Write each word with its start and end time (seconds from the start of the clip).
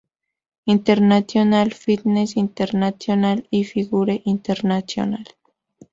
International, 0.65 1.69
Fitness 1.71 2.35
International, 2.35 3.47
y 3.51 3.63
Figure 3.63 4.19
International. 4.25 5.23